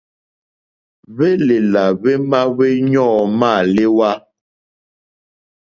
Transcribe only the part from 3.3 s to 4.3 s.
mâléwá.